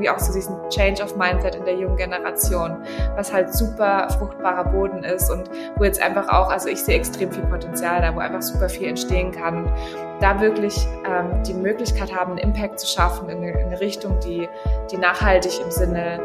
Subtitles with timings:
[0.00, 2.76] irgendwie auch so diesen Change of Mindset in der jungen Generation,
[3.16, 7.30] was halt super fruchtbarer Boden ist und wo jetzt einfach auch, also ich sehe extrem
[7.30, 9.66] viel Potenzial da, wo einfach super viel entstehen kann.
[9.66, 9.72] Und
[10.20, 14.18] da wirklich ähm, die Möglichkeit haben, einen Impact zu schaffen in eine, in eine Richtung,
[14.20, 14.48] die,
[14.90, 16.20] die nachhaltig im Sinne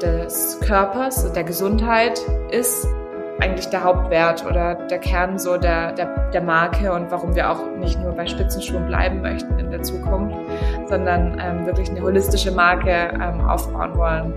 [0.00, 2.86] des Körpers, der Gesundheit ist
[3.40, 7.64] eigentlich der Hauptwert oder der Kern so der, der, der Marke und warum wir auch
[7.78, 10.36] nicht nur bei Spitzenschuhen bleiben möchten in der Zukunft,
[10.88, 14.32] sondern ähm, wirklich eine holistische Marke ähm, aufbauen wollen.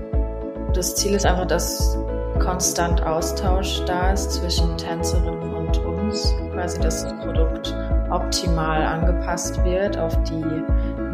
[0.74, 1.98] Das Ziel ist einfach, dass
[2.40, 7.76] konstant Austausch da ist zwischen Tänzerinnen und uns, quasi dass das Produkt
[8.10, 10.44] optimal angepasst wird auf die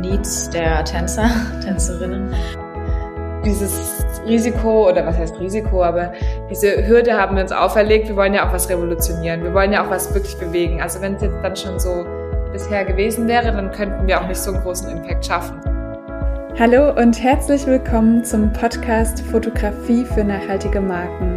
[0.02, 1.30] Needs der Tänzer,
[1.64, 2.34] Tänzerinnen
[3.48, 6.14] dieses Risiko oder was heißt Risiko, aber
[6.50, 8.10] diese Hürde haben wir uns auferlegt.
[8.10, 9.44] Wir wollen ja auch was revolutionieren.
[9.44, 10.82] Wir wollen ja auch was wirklich bewegen.
[10.82, 12.06] Also wenn es jetzt dann schon so
[12.52, 15.60] bisher gewesen wäre, dann könnten wir auch nicht so einen großen Impact schaffen.
[16.60, 21.37] Hallo und herzlich willkommen zum Podcast Fotografie für nachhaltige Marken.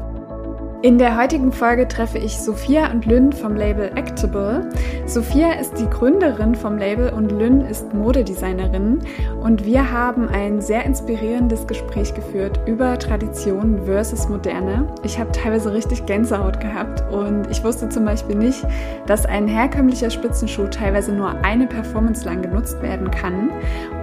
[0.83, 4.67] In der heutigen Folge treffe ich Sophia und Lynn vom Label Actable.
[5.05, 8.97] Sophia ist die Gründerin vom Label und Lynn ist Modedesignerin
[9.43, 14.87] und wir haben ein sehr inspirierendes Gespräch geführt über Tradition versus Moderne.
[15.03, 18.65] Ich habe teilweise richtig Gänsehaut gehabt und ich wusste zum Beispiel nicht,
[19.05, 23.51] dass ein herkömmlicher Spitzenschuh teilweise nur eine Performance lang genutzt werden kann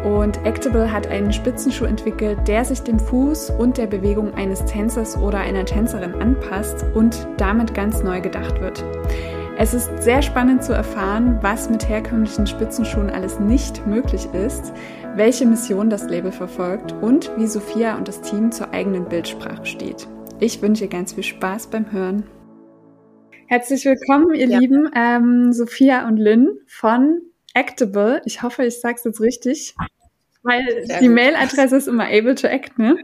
[0.05, 5.17] und Actable hat einen Spitzenschuh entwickelt, der sich dem Fuß und der Bewegung eines Tänzers
[5.17, 8.85] oder einer Tänzerin anpasst und damit ganz neu gedacht wird.
[9.59, 14.73] Es ist sehr spannend zu erfahren, was mit herkömmlichen Spitzenschuhen alles nicht möglich ist,
[15.17, 20.07] welche Mission das Label verfolgt und wie Sophia und das Team zur eigenen Bildsprache steht.
[20.39, 22.23] Ich wünsche ihr ganz viel Spaß beim Hören.
[23.49, 24.59] Herzlich willkommen, ihr ja.
[24.59, 27.21] Lieben, ähm, Sophia und Lynn von
[27.59, 28.23] Actable.
[28.25, 29.75] Ich hoffe, ich sage es jetzt richtig,
[30.43, 32.97] weil Sehr die Mailadresse ist immer able to act, ne?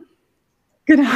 [0.87, 1.11] Genau.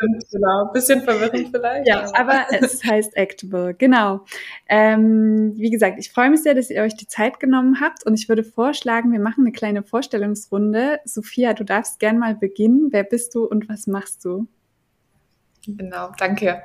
[0.00, 0.70] Stimmt, genau.
[0.72, 1.86] Bisschen verwirrend vielleicht.
[1.86, 4.24] Ja, aber es heißt Actable, genau.
[4.68, 8.14] Ähm, wie gesagt, ich freue mich sehr, dass ihr euch die Zeit genommen habt und
[8.14, 11.00] ich würde vorschlagen, wir machen eine kleine Vorstellungsrunde.
[11.04, 12.88] Sophia, du darfst gern mal beginnen.
[12.90, 14.46] Wer bist du und was machst du?
[15.66, 16.62] Genau, danke.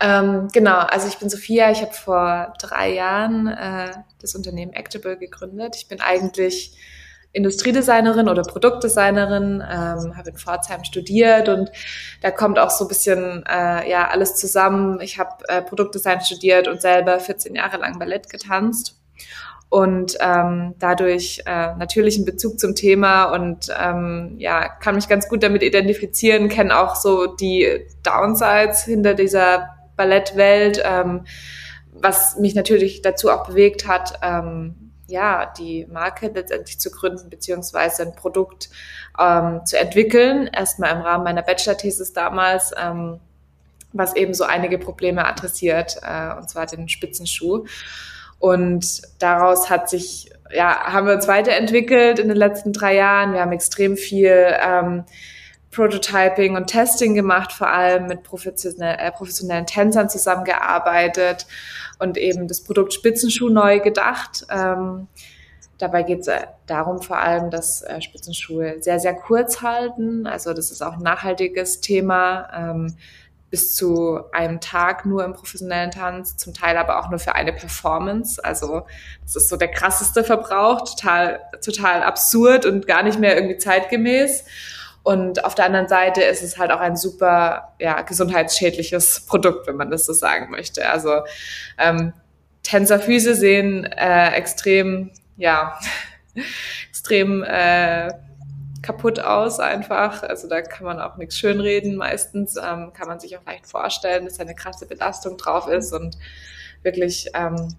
[0.00, 3.90] Ähm, genau, also ich bin Sophia, ich habe vor drei Jahren äh,
[4.20, 5.74] das Unternehmen Actable gegründet.
[5.76, 6.76] Ich bin eigentlich
[7.32, 11.70] Industriedesignerin oder Produktdesignerin, ähm, habe in Pforzheim studiert und
[12.22, 15.00] da kommt auch so ein bisschen äh, ja alles zusammen.
[15.00, 18.97] Ich habe äh, Produktdesign studiert und selber 14 Jahre lang Ballett getanzt
[19.70, 25.28] und ähm, dadurch äh, natürlich einen Bezug zum Thema und ähm, ja kann mich ganz
[25.28, 31.26] gut damit identifizieren, kenne auch so die Downsides hinter dieser Ballettwelt, ähm,
[31.92, 34.18] was mich natürlich dazu auch bewegt hat.
[34.22, 38.68] Ähm, ja, die Marke letztendlich zu gründen, beziehungsweise ein Produkt
[39.18, 40.48] ähm, zu entwickeln.
[40.52, 43.18] Erstmal im Rahmen meiner Bachelor-Thesis damals, ähm,
[43.92, 47.64] was eben so einige Probleme adressiert, äh, und zwar den Spitzenschuh.
[48.38, 53.32] Und daraus hat sich, ja, haben wir uns weiterentwickelt in den letzten drei Jahren.
[53.32, 55.04] Wir haben extrem viel ähm,
[55.70, 61.46] Prototyping und Testing gemacht, vor allem mit professionell, äh, professionellen Tänzern zusammengearbeitet
[61.98, 64.46] und eben das Produkt Spitzenschuh neu gedacht.
[64.50, 65.08] Ähm,
[65.76, 70.26] dabei geht es äh, darum vor allem, dass äh, Spitzenschuhe sehr, sehr kurz halten.
[70.26, 72.48] Also das ist auch ein nachhaltiges Thema.
[72.54, 72.96] Ähm,
[73.50, 77.52] bis zu einem Tag nur im professionellen Tanz, zum Teil aber auch nur für eine
[77.52, 78.42] Performance.
[78.44, 78.86] Also
[79.22, 84.44] das ist so der krasseste Verbrauch, total, total absurd und gar nicht mehr irgendwie zeitgemäß.
[85.02, 89.76] Und auf der anderen Seite ist es halt auch ein super ja, gesundheitsschädliches Produkt, wenn
[89.76, 90.86] man das so sagen möchte.
[90.86, 91.22] Also
[91.78, 92.12] ähm,
[92.62, 95.78] Tänzerfüße sehen äh, extrem, ja,
[96.90, 98.10] extrem äh,
[98.82, 100.22] kaputt aus einfach.
[100.22, 101.96] Also da kann man auch nichts schönreden.
[101.96, 105.92] Meistens ähm, kann man sich auch leicht vorstellen, dass da eine krasse Belastung drauf ist
[105.92, 106.16] und
[106.82, 107.74] wirklich ähm,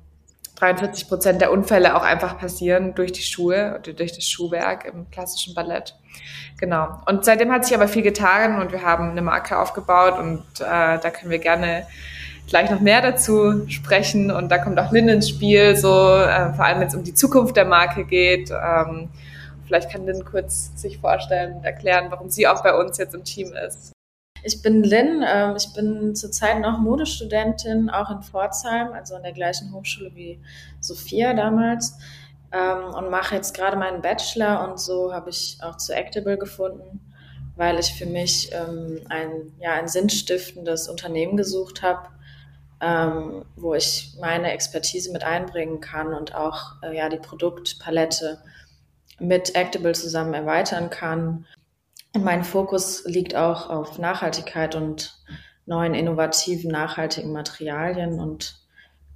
[0.56, 5.10] 43 Prozent der Unfälle auch einfach passieren durch die Schuhe oder durch das Schuhwerk im
[5.10, 5.96] klassischen Ballett.
[6.60, 7.02] Genau.
[7.06, 11.00] Und seitdem hat sich aber viel getan und wir haben eine Marke aufgebaut und äh,
[11.00, 11.88] da können wir gerne
[12.50, 14.32] gleich noch mehr dazu sprechen.
[14.32, 17.14] Und da kommt auch Lynn ins Spiel, so äh, vor allem wenn es um die
[17.14, 18.52] Zukunft der Marke geht.
[18.52, 19.10] Ähm,
[19.70, 23.24] vielleicht kann Lynn kurz sich vorstellen und erklären, warum sie auch bei uns jetzt im
[23.24, 23.92] Team ist.
[24.44, 29.34] Ich bin Lynn, ähm, ich bin zurzeit noch Modestudentin, auch in Pforzheim, also an der
[29.34, 30.40] gleichen Hochschule wie
[30.80, 32.00] Sophia damals
[32.52, 37.00] ähm, und mache jetzt gerade meinen Bachelor und so habe ich auch zu Actable gefunden,
[37.56, 42.08] weil ich für mich ähm, ein, ja, ein sinnstiftendes Unternehmen gesucht habe,
[42.82, 48.40] ähm, wo ich meine Expertise mit einbringen kann und auch äh, ja, die Produktpalette
[49.20, 51.46] mit Actable zusammen erweitern kann.
[52.14, 55.20] Und mein Fokus liegt auch auf Nachhaltigkeit und
[55.66, 58.20] neuen innovativen, nachhaltigen Materialien.
[58.20, 58.60] Und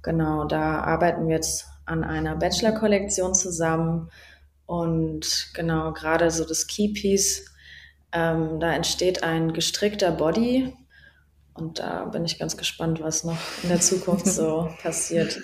[0.02, 4.10] genau da arbeiten wir jetzt an einer Bachelor-Kollektion zusammen.
[4.66, 7.46] Und genau, gerade so das Keypiece,
[8.12, 10.74] ähm, da entsteht ein gestrickter Body.
[11.54, 15.40] Und da bin ich ganz gespannt, was noch in der Zukunft so passiert.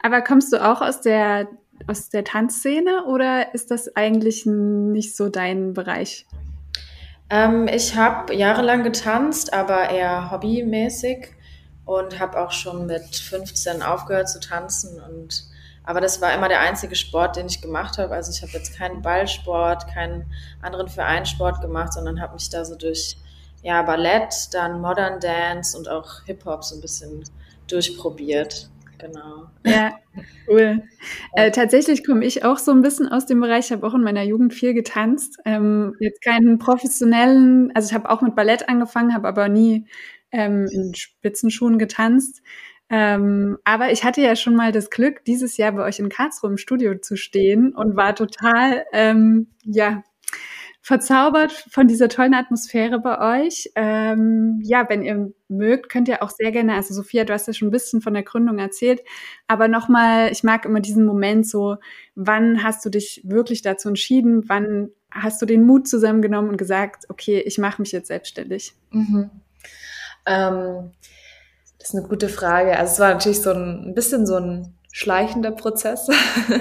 [0.00, 1.48] Aber kommst du auch aus der,
[1.86, 6.26] aus der Tanzszene oder ist das eigentlich nicht so dein Bereich?
[7.30, 11.28] Ähm, ich habe jahrelang getanzt, aber eher hobbymäßig
[11.84, 15.48] und habe auch schon mit 15 aufgehört zu tanzen und
[15.88, 18.14] aber das war immer der einzige Sport, den ich gemacht habe.
[18.14, 22.74] Also ich habe jetzt keinen Ballsport, keinen anderen Vereinssport gemacht, sondern habe mich da so
[22.74, 23.16] durch
[23.62, 27.24] ja, Ballett, dann Modern Dance und auch Hip-Hop so ein bisschen
[27.68, 28.68] durchprobiert.
[28.98, 29.48] Genau.
[29.64, 29.92] Ja,
[30.48, 30.82] cool.
[31.34, 33.66] Äh, tatsächlich komme ich auch so ein bisschen aus dem Bereich.
[33.66, 35.38] Ich habe auch in meiner Jugend viel getanzt.
[35.44, 39.86] Ähm, jetzt keinen professionellen, also ich habe auch mit Ballett angefangen, habe aber nie
[40.32, 42.42] ähm, in Spitzenschuhen getanzt.
[42.90, 46.50] Ähm, aber ich hatte ja schon mal das Glück, dieses Jahr bei euch in Karlsruhe
[46.50, 50.02] im Studio zu stehen und war total, ähm, ja,
[50.80, 53.70] verzaubert von dieser tollen Atmosphäre bei euch.
[53.74, 57.52] Ähm, ja, wenn ihr mögt, könnt ihr auch sehr gerne, also Sophia, du hast ja
[57.52, 59.02] schon ein bisschen von der Gründung erzählt,
[59.46, 61.76] aber nochmal, ich mag immer diesen Moment so,
[62.14, 67.04] wann hast du dich wirklich dazu entschieden, wann hast du den Mut zusammengenommen und gesagt,
[67.08, 68.74] okay, ich mache mich jetzt selbstständig?
[68.90, 69.30] Mhm.
[70.26, 70.92] Ähm,
[71.78, 72.78] das ist eine gute Frage.
[72.78, 76.08] Also es war natürlich so ein, ein bisschen so ein schleichender Prozess.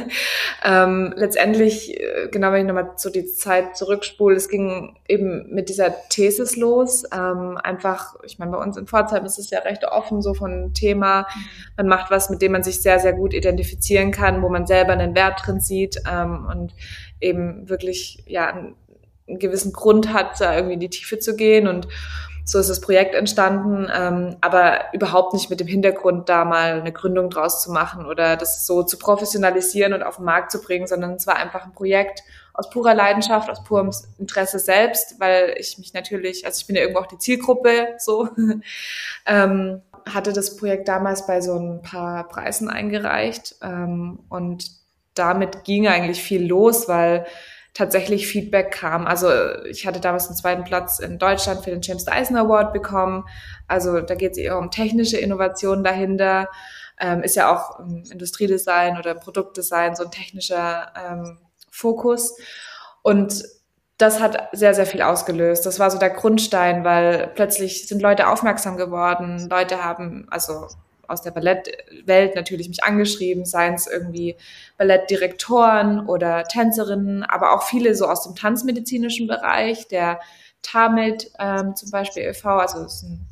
[0.64, 5.70] ähm, letztendlich, äh, genau wenn ich nochmal zu die Zeit zurückspule, es ging eben mit
[5.70, 7.04] dieser Thesis los.
[7.14, 10.74] Ähm, einfach, ich meine, bei uns in Pforzheim ist es ja recht offen so von
[10.74, 11.26] Thema.
[11.78, 14.94] Man macht was, mit dem man sich sehr, sehr gut identifizieren kann, wo man selber
[14.94, 16.74] einen Wert drin sieht ähm, und
[17.22, 18.76] eben wirklich ja einen,
[19.28, 21.88] einen gewissen Grund hat, da irgendwie in die Tiefe zu gehen und
[22.48, 26.94] so ist das Projekt entstanden, ähm, aber überhaupt nicht mit dem Hintergrund, da mal eine
[26.94, 30.88] Gründung draus zu machen oder das so zu professionalisieren und auf den Markt zu bringen,
[30.88, 32.24] sondern es war einfach ein Projekt
[32.54, 36.84] aus purer Leidenschaft, aus purem Interesse selbst, weil ich mich natürlich, also ich bin ja
[36.84, 38.30] irgendwo auch die Zielgruppe, so,
[39.26, 44.72] ähm, hatte das Projekt damals bei so ein paar Preisen eingereicht ähm, und
[45.16, 47.26] damit ging eigentlich viel los, weil
[47.78, 49.06] tatsächlich Feedback kam.
[49.06, 49.30] Also
[49.66, 53.24] ich hatte damals einen zweiten Platz in Deutschland für den James Dyson Award bekommen.
[53.68, 56.50] Also da geht es eher um technische Innovationen dahinter.
[57.00, 61.38] Ähm, ist ja auch im Industriedesign oder im Produktdesign so ein technischer ähm,
[61.70, 62.36] Fokus.
[63.04, 63.44] Und
[64.00, 65.64] das hat sehr, sehr viel ausgelöst.
[65.68, 69.48] Das war so der Grundstein, weil plötzlich sind Leute aufmerksam geworden.
[69.52, 70.68] Leute haben, also
[71.08, 74.36] aus der Ballettwelt natürlich mich angeschrieben, seien es irgendwie
[74.78, 80.20] Ballettdirektoren oder Tänzerinnen, aber auch viele so aus dem tanzmedizinischen Bereich, der
[80.62, 83.28] TAMIT ähm, zum Beispiel e.V., also ist ein,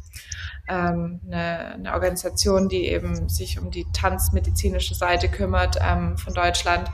[0.68, 6.90] ähm, eine, eine Organisation, die eben sich um die tanzmedizinische Seite kümmert ähm, von Deutschland.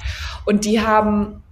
[0.46, 1.44] Und die haben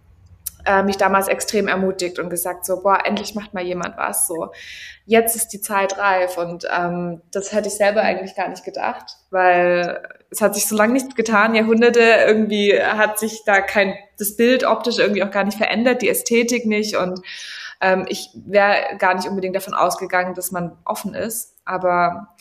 [0.69, 4.27] äh, mich damals extrem ermutigt und gesagt so, boah, endlich macht mal jemand was.
[4.27, 4.51] So,
[5.05, 9.17] jetzt ist die Zeit reif und ähm, das hätte ich selber eigentlich gar nicht gedacht,
[9.31, 14.35] weil es hat sich so lange nichts getan, Jahrhunderte irgendwie hat sich da kein das
[14.35, 17.19] Bild optisch irgendwie auch gar nicht verändert, die Ästhetik nicht und
[17.81, 22.35] ähm, ich wäre gar nicht unbedingt davon ausgegangen, dass man offen ist, aber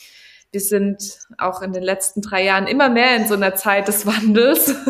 [0.51, 4.07] wir sind auch in den letzten drei Jahren immer mehr in so einer Zeit des
[4.07, 4.75] Wandels.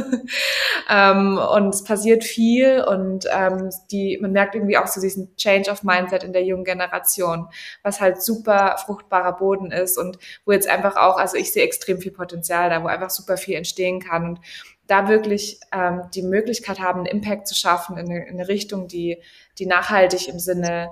[0.90, 5.70] Ähm, und es passiert viel und ähm, die man merkt irgendwie auch so diesen Change
[5.70, 7.48] of Mindset in der jungen Generation,
[7.82, 12.00] was halt super fruchtbarer Boden ist und wo jetzt einfach auch, also ich sehe extrem
[12.00, 14.40] viel Potenzial da, wo einfach super viel entstehen kann und
[14.86, 18.88] da wirklich ähm, die Möglichkeit haben, einen Impact zu schaffen in eine, in eine Richtung,
[18.88, 19.18] die
[19.58, 20.90] die nachhaltig im Sinne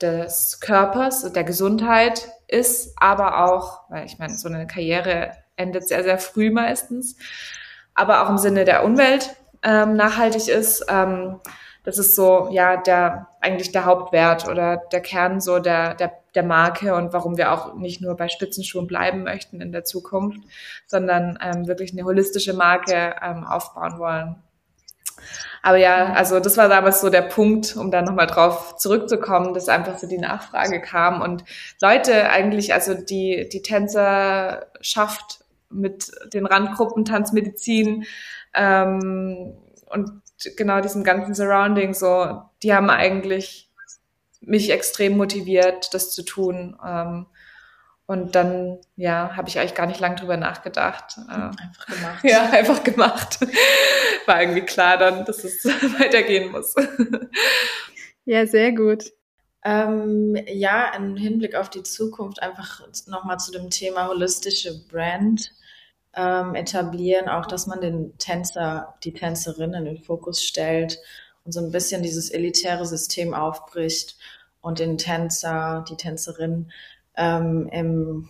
[0.00, 6.02] des Körpers, der Gesundheit ist, aber auch, weil ich meine, so eine Karriere endet sehr,
[6.04, 7.16] sehr früh meistens,
[7.94, 10.86] aber auch im Sinne der Umwelt ähm, nachhaltig ist.
[10.88, 11.40] Ähm,
[11.84, 16.42] das ist so, ja, der, eigentlich der Hauptwert oder der Kern so der, der, der
[16.42, 20.38] Marke und warum wir auch nicht nur bei Spitzenschuhen bleiben möchten in der Zukunft,
[20.86, 24.36] sondern ähm, wirklich eine holistische Marke ähm, aufbauen wollen.
[25.62, 29.68] Aber ja, also das war damals so der Punkt, um dann nochmal drauf zurückzukommen, dass
[29.68, 31.44] einfach so die Nachfrage kam und
[31.80, 38.04] Leute eigentlich, also die, die Tänzerschaft mit den Randgruppen Tanzmedizin
[38.54, 39.54] ähm,
[39.86, 40.22] und
[40.56, 43.70] genau diesem ganzen Surrounding so, die haben eigentlich
[44.40, 46.78] mich extrem motiviert, das zu tun.
[46.84, 47.26] Ähm,
[48.06, 51.18] und dann, ja, habe ich eigentlich gar nicht lange drüber nachgedacht.
[51.28, 52.18] Äh, einfach gemacht.
[52.24, 53.38] Ja, einfach gemacht.
[54.28, 55.64] War irgendwie klar dann, dass es
[55.98, 56.74] weitergehen muss.
[58.24, 59.12] Ja, sehr gut.
[59.64, 65.52] Ähm, ja, im Hinblick auf die Zukunft einfach nochmal zu dem Thema holistische Brand
[66.14, 70.98] ähm, etablieren, auch dass man den Tänzer, die Tänzerin in den Fokus stellt
[71.44, 74.16] und so ein bisschen dieses elitäre System aufbricht
[74.60, 76.70] und den Tänzer, die Tänzerin
[77.16, 78.28] ähm, im,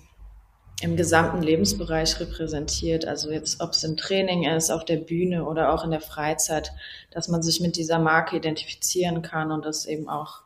[0.81, 3.05] im gesamten Lebensbereich repräsentiert.
[3.07, 6.73] Also jetzt, ob es im Training ist, auf der Bühne oder auch in der Freizeit,
[7.11, 10.43] dass man sich mit dieser Marke identifizieren kann und das eben auch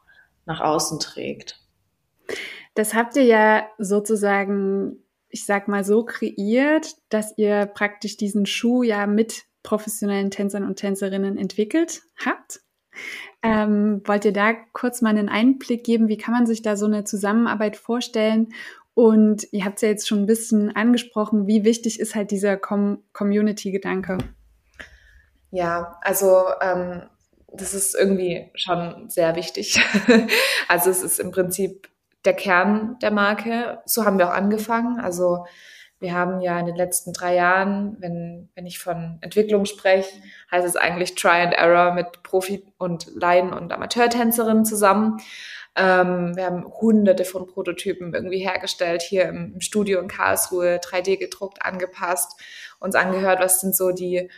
[0.46, 1.60] nach außen trägt.
[2.74, 4.96] Das habt ihr ja sozusagen,
[5.28, 10.76] ich sag mal so kreiert, dass ihr praktisch diesen Schuh ja mit professionellen Tänzern und
[10.76, 12.60] Tänzerinnen entwickelt habt.
[13.42, 16.08] Ähm, wollt ihr da kurz mal einen Einblick geben?
[16.08, 18.52] Wie kann man sich da so eine Zusammenarbeit vorstellen?
[18.94, 22.56] Und ihr habt es ja jetzt schon ein bisschen angesprochen, wie wichtig ist halt dieser
[22.56, 24.18] Com Community-Gedanke?
[25.50, 27.02] Ja, also ähm,
[27.52, 29.80] das ist irgendwie schon sehr wichtig.
[30.68, 31.88] also es ist im Prinzip
[32.24, 33.80] der Kern der Marke.
[33.84, 35.00] So haben wir auch angefangen.
[35.00, 35.44] Also
[35.98, 40.10] wir haben ja in den letzten drei Jahren, wenn, wenn ich von Entwicklung spreche,
[40.50, 45.18] heißt es eigentlich Try and Error mit Profi- und Laien- und Amateurtänzerinnen zusammen.
[45.74, 51.64] Ähm, wir haben hunderte von Prototypen irgendwie hergestellt, hier im, Studio in Karlsruhe, 3D gedruckt,
[51.64, 52.38] angepasst,
[52.78, 54.28] uns angehört, was sind so die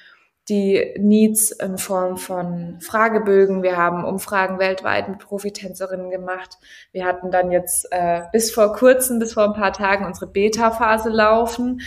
[0.49, 3.63] die Needs in Form von Fragebögen.
[3.63, 6.59] Wir haben Umfragen weltweit mit Profitänzerinnen gemacht.
[6.93, 11.09] Wir hatten dann jetzt äh, bis vor kurzem, bis vor ein paar Tagen unsere Beta-Phase
[11.09, 11.81] laufen.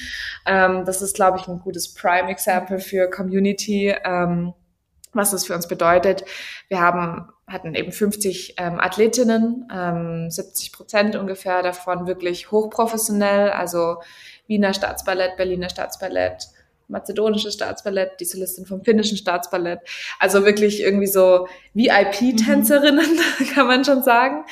[0.48, 4.54] Ähm, das ist, glaube ich, ein gutes Prime-Example für Community, ähm,
[5.14, 6.26] was das für uns bedeutet.
[6.68, 13.98] Wir haben hatten eben 50 ähm, Athletinnen, ähm, 70 Prozent ungefähr davon wirklich hochprofessionell, also
[14.48, 16.48] Wiener Staatsballett, Berliner Staatsballett,
[16.90, 19.80] mazedonisches Staatsballett, die Solistin vom finnischen Staatsballett.
[20.20, 23.46] Also wirklich irgendwie so VIP-Tänzerinnen, mhm.
[23.54, 24.46] kann man schon sagen,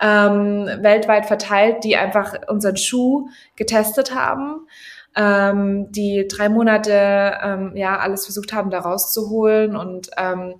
[0.00, 4.66] ähm, weltweit verteilt, die einfach unseren Schuh getestet haben,
[5.16, 10.54] ähm, die drei Monate ähm, ja alles versucht haben, da rauszuholen und ähm,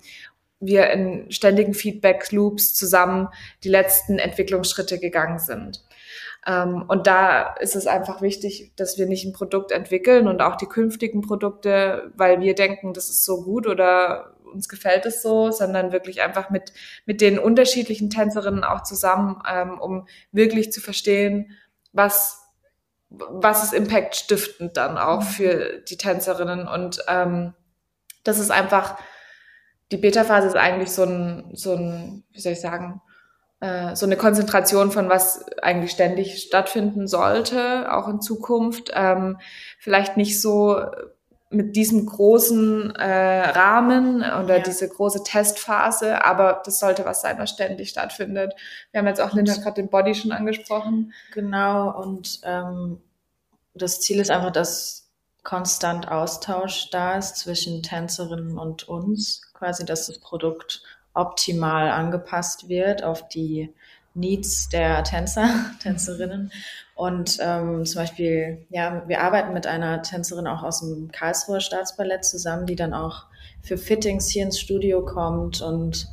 [0.61, 3.27] wir in ständigen Feedback-Loops zusammen
[3.63, 5.83] die letzten Entwicklungsschritte gegangen sind.
[6.47, 10.55] Ähm, und da ist es einfach wichtig, dass wir nicht ein Produkt entwickeln und auch
[10.55, 15.51] die künftigen Produkte, weil wir denken, das ist so gut oder uns gefällt es so,
[15.51, 16.73] sondern wirklich einfach mit,
[17.05, 21.57] mit den unterschiedlichen Tänzerinnen auch zusammen, ähm, um wirklich zu verstehen,
[21.93, 22.37] was
[23.11, 25.25] was ist Impact stiftend dann auch mhm.
[25.25, 27.53] für die Tänzerinnen und ähm,
[28.23, 28.97] das ist einfach
[29.91, 33.01] die Beta-Phase ist eigentlich so ein so ein wie soll ich sagen
[33.61, 38.91] äh, so eine Konzentration von was eigentlich ständig stattfinden sollte, auch in Zukunft.
[38.93, 39.37] Ähm,
[39.77, 40.83] vielleicht nicht so
[41.51, 44.63] mit diesem großen äh, Rahmen oder ja.
[44.63, 48.53] diese große Testphase, aber das sollte was sein, was ständig stattfindet.
[48.91, 51.13] Wir haben jetzt auch Linda gerade den Body schon angesprochen.
[51.33, 53.01] Genau, und ähm,
[53.73, 55.09] das Ziel ist einfach, dass
[55.43, 60.81] konstant Austausch da ist zwischen Tänzerinnen und uns, quasi, dass das Produkt
[61.13, 63.71] optimal angepasst wird auf die
[64.15, 65.47] Needs der Tänzer,
[65.79, 66.51] Tänzerinnen.
[66.95, 72.25] Und ähm, zum Beispiel, ja, wir arbeiten mit einer Tänzerin auch aus dem Karlsruher Staatsballett
[72.25, 73.25] zusammen, die dann auch
[73.61, 76.07] für Fittings hier ins Studio kommt und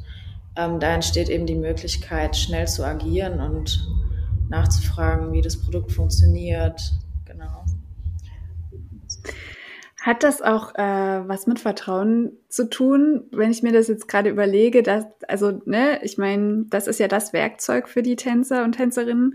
[0.56, 3.88] ähm, da entsteht eben die Möglichkeit, schnell zu agieren und
[4.50, 6.80] nachzufragen, wie das Produkt funktioniert.
[10.00, 14.30] Hat das auch äh, was mit Vertrauen zu tun, wenn ich mir das jetzt gerade
[14.30, 18.72] überlege, dass, also, ne, ich meine, das ist ja das Werkzeug für die Tänzer und
[18.72, 19.34] Tänzerinnen.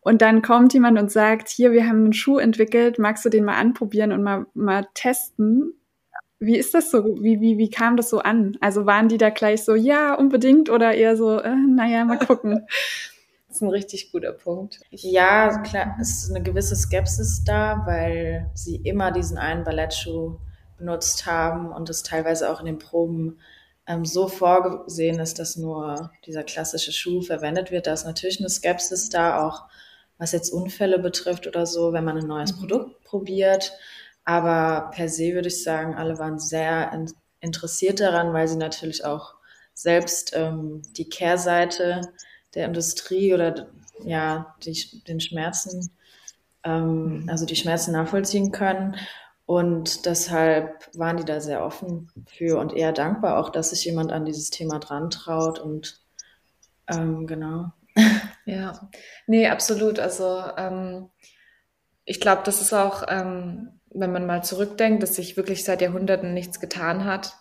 [0.00, 3.44] Und dann kommt jemand und sagt, hier, wir haben einen Schuh entwickelt, magst du den
[3.44, 5.72] mal anprobieren und mal, mal testen?
[6.38, 7.16] Wie ist das so?
[7.22, 8.58] Wie, wie, wie kam das so an?
[8.60, 12.66] Also waren die da gleich so, ja, unbedingt oder eher so, äh, naja, mal gucken?
[13.54, 14.80] Das ist ein richtig guter Punkt.
[14.90, 20.40] Ja, klar, es ist eine gewisse Skepsis da, weil sie immer diesen einen Ballettschuh
[20.76, 23.38] benutzt haben und es teilweise auch in den Proben
[23.86, 27.86] ähm, so vorgesehen ist, dass nur dieser klassische Schuh verwendet wird.
[27.86, 29.66] Da ist natürlich eine Skepsis da, auch
[30.18, 32.58] was jetzt Unfälle betrifft oder so, wenn man ein neues mhm.
[32.58, 33.72] Produkt probiert.
[34.24, 36.90] Aber per se würde ich sagen, alle waren sehr
[37.38, 39.34] interessiert daran, weil sie natürlich auch
[39.74, 42.00] selbst ähm, die Kehrseite
[42.54, 43.68] der Industrie oder
[44.04, 45.90] ja, die, den Schmerzen,
[46.64, 47.28] ähm, mhm.
[47.28, 48.96] also die Schmerzen nachvollziehen können.
[49.46, 54.10] Und deshalb waren die da sehr offen für und eher dankbar auch, dass sich jemand
[54.10, 56.00] an dieses Thema dran traut und
[56.88, 57.72] ähm, genau.
[58.46, 58.90] Ja,
[59.26, 59.98] nee, absolut.
[59.98, 61.08] Also ähm,
[62.04, 66.34] ich glaube, das ist auch, ähm, wenn man mal zurückdenkt, dass sich wirklich seit Jahrhunderten
[66.34, 67.38] nichts getan hat,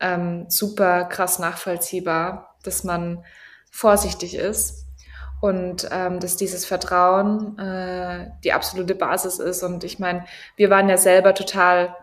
[0.00, 3.24] ähm, super krass nachvollziehbar, dass man
[3.70, 4.86] vorsichtig ist
[5.40, 9.62] und ähm, dass dieses Vertrauen äh, die absolute Basis ist.
[9.62, 10.24] Und ich meine,
[10.56, 11.94] wir waren ja selber total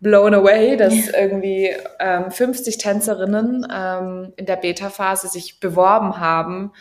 [0.00, 6.72] blown away, dass irgendwie ähm, 50 Tänzerinnen ähm, in der Beta-Phase sich beworben haben,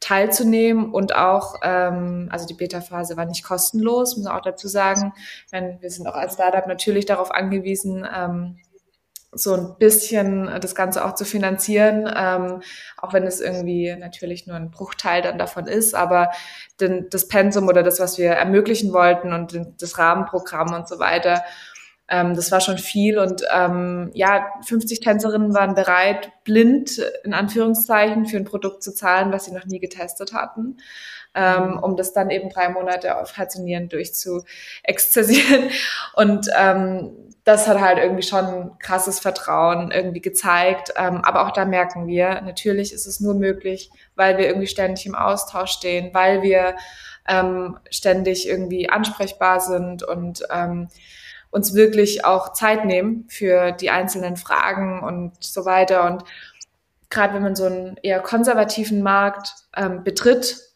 [0.00, 5.12] teilzunehmen und auch, ähm, also die Beta-Phase war nicht kostenlos, muss man auch dazu sagen.
[5.52, 8.56] Meine, wir sind auch als Startup natürlich darauf angewiesen, ähm,
[9.34, 12.60] so ein bisschen das Ganze auch zu finanzieren, ähm,
[12.98, 16.30] auch wenn es irgendwie natürlich nur ein Bruchteil dann davon ist, aber
[16.80, 21.42] den, das Pensum oder das, was wir ermöglichen wollten und das Rahmenprogramm und so weiter,
[22.08, 28.26] ähm, das war schon viel und ähm, ja, 50 Tänzerinnen waren bereit, blind in Anführungszeichen
[28.26, 30.76] für ein Produkt zu zahlen, was sie noch nie getestet hatten.
[31.34, 35.70] Ähm, um das dann eben drei Monate auf Herz und Nieren durchzuexzessieren.
[36.12, 40.92] Und ähm, das hat halt irgendwie schon krasses Vertrauen irgendwie gezeigt.
[40.96, 45.06] Ähm, aber auch da merken wir, natürlich ist es nur möglich, weil wir irgendwie ständig
[45.06, 46.76] im Austausch stehen, weil wir
[47.28, 50.88] ähm, ständig irgendwie ansprechbar sind und ähm,
[51.50, 56.04] uns wirklich auch Zeit nehmen für die einzelnen Fragen und so weiter.
[56.04, 56.24] Und
[57.10, 59.52] gerade wenn man so einen eher konservativen Markt
[60.02, 60.71] betritt,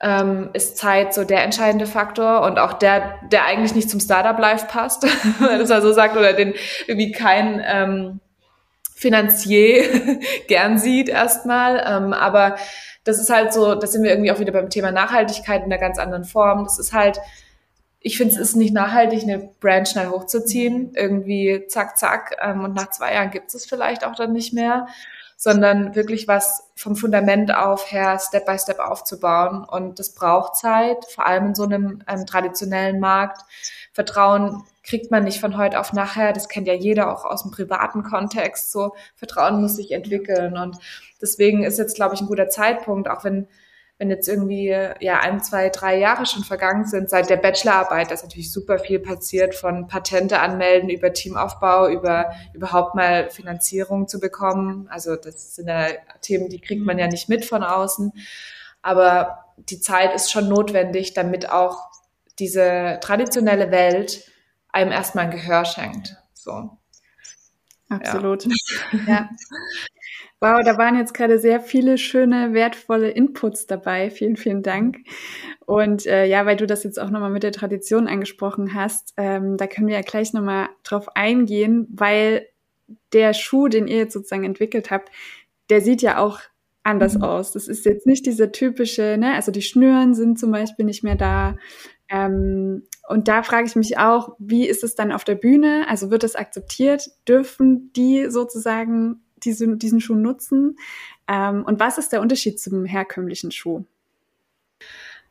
[0.00, 4.66] ähm, ist Zeit so der entscheidende Faktor und auch der, der eigentlich nicht zum Startup-Life
[4.66, 5.04] passt,
[5.38, 6.54] wenn man das so sagt, oder den
[6.86, 8.20] irgendwie kein ähm,
[8.94, 10.18] Finanzier
[10.48, 11.82] gern sieht erstmal.
[11.86, 12.56] Ähm, aber
[13.04, 15.80] das ist halt so, da sind wir irgendwie auch wieder beim Thema Nachhaltigkeit in einer
[15.80, 16.64] ganz anderen Form.
[16.64, 17.18] Das ist halt,
[18.00, 22.74] ich finde, es ist nicht nachhaltig, eine Brand schnell hochzuziehen, irgendwie zack, zack, ähm, und
[22.74, 24.86] nach zwei Jahren gibt es vielleicht auch dann nicht mehr
[25.46, 29.62] sondern wirklich was vom Fundament auf her Step by Step aufzubauen.
[29.62, 33.42] Und das braucht Zeit, vor allem in so einem ähm, traditionellen Markt.
[33.92, 36.32] Vertrauen kriegt man nicht von heute auf nachher.
[36.32, 38.72] Das kennt ja jeder auch aus dem privaten Kontext.
[38.72, 40.56] So Vertrauen muss sich entwickeln.
[40.56, 40.78] Und
[41.22, 43.46] deswegen ist jetzt, glaube ich, ein guter Zeitpunkt, auch wenn
[43.98, 44.68] wenn jetzt irgendwie
[45.00, 48.78] ja ein, zwei, drei Jahre schon vergangen sind seit der Bachelorarbeit, da ist natürlich super
[48.78, 54.86] viel passiert von Patente anmelden über Teamaufbau, über überhaupt mal Finanzierung zu bekommen.
[54.90, 55.88] Also das sind ja
[56.20, 58.12] Themen, die kriegt man ja nicht mit von außen.
[58.82, 61.90] Aber die Zeit ist schon notwendig, damit auch
[62.38, 64.30] diese traditionelle Welt
[64.68, 66.16] einem erstmal ein Gehör schenkt.
[66.34, 66.76] So.
[67.88, 68.44] Absolut.
[68.44, 69.00] Ja.
[69.06, 69.28] ja.
[70.40, 74.10] Wow, da waren jetzt gerade sehr viele schöne, wertvolle Inputs dabei.
[74.10, 74.98] Vielen, vielen Dank.
[75.64, 79.56] Und äh, ja, weil du das jetzt auch nochmal mit der Tradition angesprochen hast, ähm,
[79.56, 82.46] da können wir ja gleich nochmal drauf eingehen, weil
[83.14, 85.10] der Schuh, den ihr jetzt sozusagen entwickelt habt,
[85.70, 86.40] der sieht ja auch
[86.82, 87.24] anders mhm.
[87.24, 87.52] aus.
[87.52, 91.16] Das ist jetzt nicht dieser typische, ne, also die Schnüren sind zum Beispiel nicht mehr
[91.16, 91.56] da.
[92.08, 95.86] Ähm, und da frage ich mich auch, wie ist es dann auf der Bühne?
[95.88, 97.08] Also wird das akzeptiert?
[97.26, 100.78] Dürfen die sozusagen diese, diesen Schuh nutzen?
[101.28, 103.84] Ähm, und was ist der Unterschied zum herkömmlichen Schuh?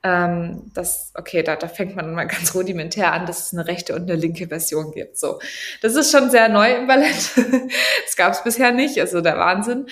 [0.03, 3.95] Ähm, das, okay, da, da fängt man mal ganz rudimentär an, dass es eine rechte
[3.95, 5.17] und eine linke Version gibt.
[5.17, 5.39] So,
[5.81, 7.31] das ist schon sehr neu im Ballett.
[8.05, 9.87] das gab es bisher nicht, also der Wahnsinn.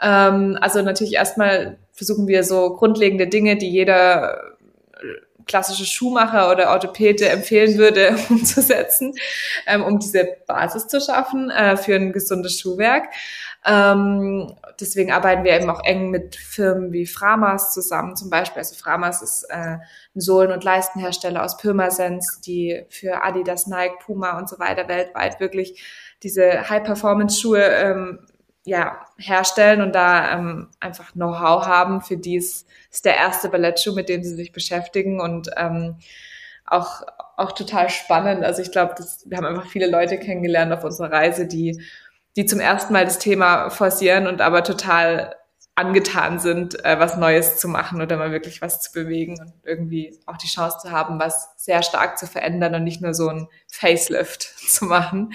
[0.00, 4.56] Ähm, also natürlich erstmal versuchen wir so grundlegende Dinge, die jeder
[5.48, 9.14] klassische Schuhmacher oder Orthopäde empfehlen würde, umzusetzen,
[9.66, 13.06] ähm, um diese Basis zu schaffen äh, für ein gesundes Schuhwerk.
[13.68, 18.60] Ähm, deswegen arbeiten wir eben auch eng mit Firmen wie Framas zusammen, zum Beispiel.
[18.60, 19.76] Also Framas ist äh,
[20.14, 25.38] ein Sohlen- und Leistenhersteller aus Pirmasens, die für Adidas, Nike, Puma und so weiter weltweit
[25.40, 25.82] wirklich
[26.22, 28.20] diese High-Performance-Schuhe ähm,
[28.64, 32.00] ja, herstellen und da ähm, einfach Know-how haben.
[32.00, 35.96] Für die ist, ist der erste Ballettschuh, mit dem sie sich beschäftigen und ähm,
[36.64, 37.02] auch,
[37.36, 38.44] auch total spannend.
[38.44, 38.94] Also ich glaube,
[39.26, 41.82] wir haben einfach viele Leute kennengelernt auf unserer Reise, die,
[42.38, 45.34] die zum ersten Mal das Thema forcieren und aber total
[45.74, 50.16] angetan sind, äh, was Neues zu machen oder mal wirklich was zu bewegen und irgendwie
[50.24, 53.48] auch die Chance zu haben, was sehr stark zu verändern und nicht nur so ein
[53.70, 55.32] Facelift zu machen.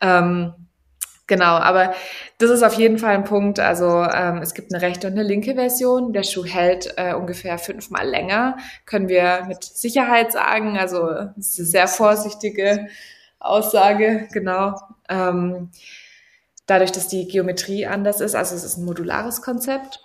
[0.00, 0.54] Ähm,
[1.26, 1.94] Genau, aber
[2.38, 3.60] das ist auf jeden Fall ein Punkt.
[3.60, 6.12] Also ähm, es gibt eine rechte und eine linke Version.
[6.12, 10.76] Der Schuh hält äh, ungefähr fünfmal länger, können wir mit Sicherheit sagen.
[10.76, 12.88] Also das ist eine sehr vorsichtige
[13.38, 14.74] Aussage, genau.
[15.08, 15.70] Ähm,
[16.70, 20.00] dadurch, dass die Geometrie anders ist, also es ist ein modulares Konzept.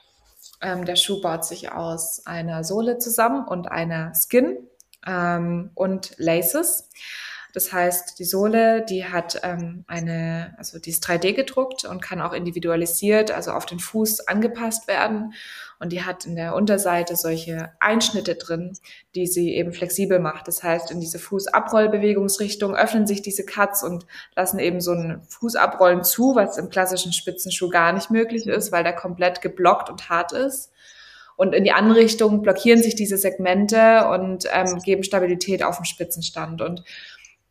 [0.62, 4.58] Ähm, der Schuh baut sich aus einer Sohle zusammen und einer Skin
[5.06, 6.90] ähm, und Laces.
[7.56, 12.20] Das heißt, die Sohle, die hat ähm, eine, also die ist 3D gedruckt und kann
[12.20, 15.34] auch individualisiert, also auf den Fuß angepasst werden.
[15.80, 18.78] Und die hat in der Unterseite solche Einschnitte drin,
[19.16, 20.50] die sie eben flexibel macht.
[20.50, 26.04] Das heißt, in diese Fußabrollbewegungsrichtung öffnen sich diese Cuts und lassen eben so ein Fußabrollen
[26.04, 30.34] zu, was im klassischen Spitzenschuh gar nicht möglich ist, weil der komplett geblockt und hart
[30.34, 30.74] ist.
[31.38, 35.86] Und in die andere Richtung blockieren sich diese Segmente und ähm, geben Stabilität auf dem
[35.86, 36.62] Spitzenstand.
[36.62, 36.84] Und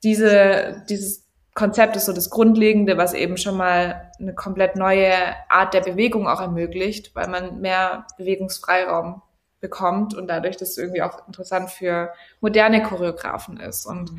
[0.05, 5.15] diese, dieses Konzept ist so das Grundlegende, was eben schon mal eine komplett neue
[5.49, 9.23] Art der Bewegung auch ermöglicht, weil man mehr Bewegungsfreiraum
[9.61, 13.87] bekommt und dadurch das irgendwie auch interessant für moderne Choreografen ist.
[13.87, 14.11] Und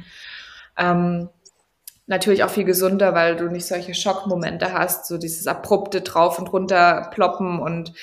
[0.78, 1.30] ähm,
[2.08, 6.52] natürlich auch viel gesunder, weil du nicht solche Schockmomente hast, so dieses abrupte drauf und
[6.52, 7.94] runter ploppen und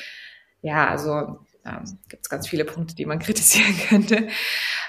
[0.60, 4.28] ja, also ähm, gibt es ganz viele Punkte, die man kritisieren könnte.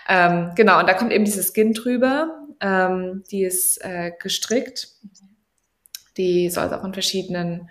[0.07, 4.87] Ähm, genau, und da kommt eben dieses Skin drüber ähm, die ist äh, gestrickt.
[6.17, 7.69] Die soll es auch in verschiedenen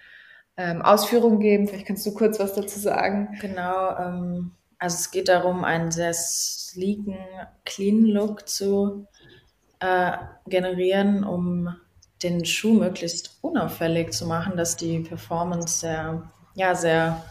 [0.57, 1.67] ähm, Ausführungen geben.
[1.67, 3.37] Vielleicht kannst du kurz was dazu sagen.
[3.41, 7.17] Genau, ähm, also es geht darum, einen sehr sleeken,
[7.65, 9.07] clean Look zu
[9.81, 10.13] äh,
[10.47, 11.75] generieren, um
[12.23, 17.25] den Schuh möglichst unauffällig zu machen, dass die Performance sehr, ja, sehr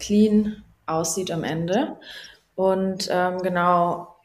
[0.00, 1.96] clean aussieht am Ende.
[2.54, 4.16] Und ähm, genau,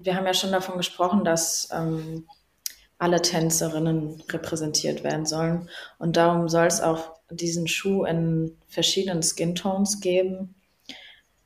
[0.00, 2.26] wir haben ja schon davon gesprochen, dass ähm,
[2.98, 5.68] alle Tänzerinnen repräsentiert werden sollen.
[5.98, 10.54] Und darum soll es auch diesen Schuh in verschiedenen Skin-Tones geben.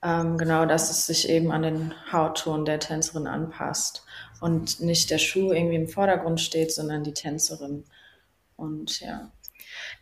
[0.03, 4.05] Ähm, genau, dass es sich eben an den Hautton der Tänzerin anpasst
[4.41, 7.85] und nicht der Schuh irgendwie im Vordergrund steht, sondern die Tänzerin.
[8.57, 9.31] Und ja.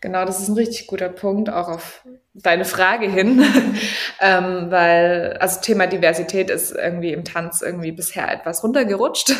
[0.00, 2.04] Genau, das ist ein richtig guter Punkt, auch auf
[2.34, 3.42] deine Frage hin,
[4.20, 9.34] ähm, weil also Thema Diversität ist irgendwie im Tanz irgendwie bisher etwas runtergerutscht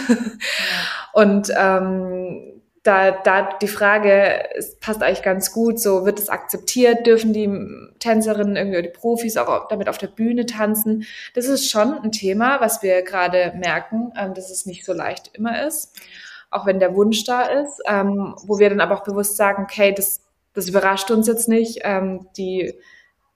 [1.12, 7.07] und ähm, da, da die Frage es passt eigentlich ganz gut, so wird es akzeptiert,
[7.07, 7.51] dürfen die
[7.99, 11.05] Tänzerinnen irgendwie oder die Profis auch damit auf der Bühne tanzen.
[11.35, 15.31] Das ist schon ein Thema, was wir gerade merken, ähm, dass es nicht so leicht
[15.35, 15.97] immer ist,
[16.51, 19.92] auch wenn der Wunsch da ist, ähm, wo wir dann aber auch bewusst sagen, okay,
[19.92, 20.21] das
[20.57, 21.81] das überrascht uns jetzt nicht.
[21.85, 22.75] Ähm, die,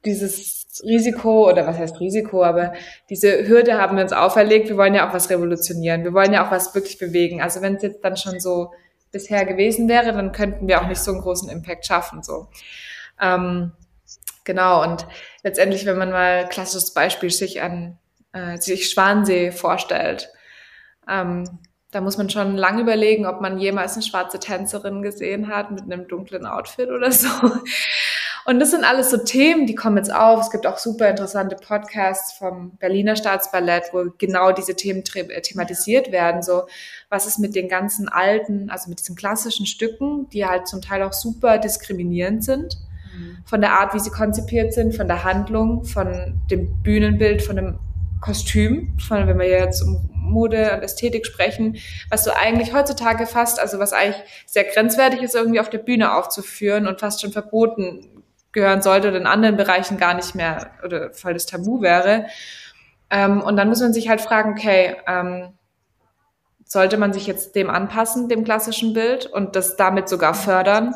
[0.05, 2.73] dieses Risiko, oder was heißt Risiko, aber
[3.11, 4.69] diese Hürde haben wir uns auferlegt.
[4.69, 6.03] Wir wollen ja auch was revolutionieren.
[6.03, 7.43] Wir wollen ja auch was wirklich bewegen.
[7.43, 8.73] Also wenn es jetzt dann schon so
[9.13, 12.23] bisher gewesen wäre, dann könnten wir auch nicht so einen großen Impact schaffen.
[12.23, 12.49] So.
[13.21, 13.73] Ähm,
[14.45, 15.07] genau, und
[15.43, 17.99] letztendlich, wenn man mal klassisches Beispiel sich an
[18.33, 20.31] äh, sich Schwansee vorstellt,
[21.07, 21.59] ähm,
[21.91, 25.83] da muss man schon lang überlegen, ob man jemals eine schwarze Tänzerin gesehen hat mit
[25.83, 27.29] einem dunklen Outfit oder so.
[28.47, 30.41] Und das sind alles so Themen, die kommen jetzt auf.
[30.41, 36.11] Es gibt auch super interessante Podcasts vom Berliner Staatsballett, wo genau diese Themen äh, thematisiert
[36.11, 36.43] werden.
[36.43, 36.63] So,
[37.11, 41.03] was ist mit den ganzen alten, also mit diesen klassischen Stücken, die halt zum Teil
[41.03, 42.79] auch super diskriminierend sind.
[43.17, 43.39] Mhm.
[43.45, 47.79] Von der Art, wie sie konzipiert sind, von der Handlung, von dem Bühnenbild, von dem
[48.21, 51.77] Kostüm, von, wenn wir jetzt um Mode und Ästhetik sprechen,
[52.09, 56.15] was so eigentlich heutzutage fast, also was eigentlich sehr grenzwertig ist, irgendwie auf der Bühne
[56.15, 61.13] aufzuführen und fast schon verboten gehören sollte oder in anderen Bereichen gar nicht mehr oder
[61.13, 62.27] voll das Tabu wäre.
[63.11, 65.55] Ähm, und dann muss man sich halt fragen, okay, ähm,
[66.65, 70.95] sollte man sich jetzt dem anpassen, dem klassischen Bild und das damit sogar fördern?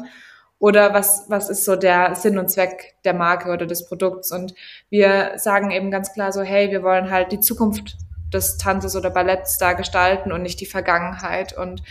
[0.60, 4.30] Oder was, was ist so der Sinn und Zweck der Marke oder des Produkts?
[4.30, 4.54] Und
[4.88, 7.96] wir sagen eben ganz klar so, hey, wir wollen halt die Zukunft
[8.34, 11.56] des Tanzes oder Balletts da gestalten und nicht die Vergangenheit.
[11.56, 11.82] Und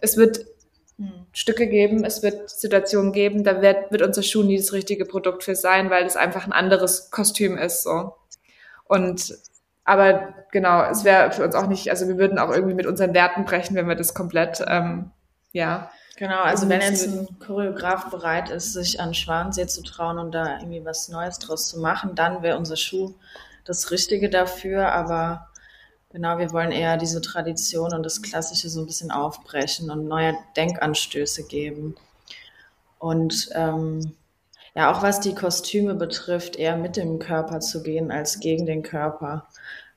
[0.00, 0.44] es wird
[0.98, 1.26] hm.
[1.32, 5.44] Stücke geben, es wird Situationen geben, da wird, wird unser Schuh nie das richtige Produkt
[5.44, 7.82] für sein, weil es einfach ein anderes Kostüm ist.
[7.82, 8.14] So.
[8.84, 9.34] Und
[9.84, 13.12] aber genau, es wäre für uns auch nicht, also wir würden auch irgendwie mit unseren
[13.12, 15.10] Werten brechen, wenn wir das komplett, ähm,
[15.52, 15.90] ja.
[16.16, 20.58] Genau, also wenn jetzt ein Choreograf bereit ist, sich an Schwansee zu trauen und da
[20.58, 23.14] irgendwie was Neues draus zu machen, dann wäre unser Schuh
[23.64, 24.92] das Richtige dafür.
[24.92, 25.48] Aber
[26.14, 30.38] Genau, wir wollen eher diese Tradition und das Klassische so ein bisschen aufbrechen und neue
[30.56, 31.96] Denkanstöße geben.
[33.00, 34.14] Und ähm,
[34.76, 38.84] ja, auch was die Kostüme betrifft, eher mit dem Körper zu gehen als gegen den
[38.84, 39.48] Körper.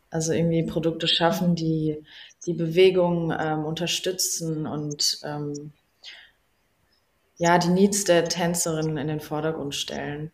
[0.09, 2.03] Also irgendwie Produkte schaffen, die
[2.47, 5.71] die Bewegung ähm, unterstützen und ähm,
[7.37, 10.31] ja, die Needs der Tänzerin in den Vordergrund stellen.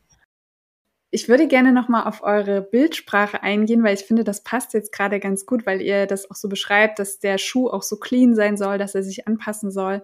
[1.15, 5.19] Ich würde gerne nochmal auf eure Bildsprache eingehen, weil ich finde, das passt jetzt gerade
[5.19, 8.57] ganz gut, weil ihr das auch so beschreibt, dass der Schuh auch so clean sein
[8.57, 10.01] soll, dass er sich anpassen soll.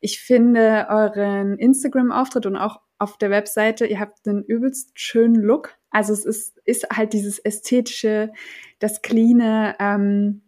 [0.00, 5.76] Ich finde euren Instagram-Auftritt und auch auf der Webseite, ihr habt einen übelst schönen Look.
[5.90, 8.32] Also es ist, ist halt dieses ästhetische,
[8.80, 9.76] das cleane.
[9.78, 10.42] Ähm,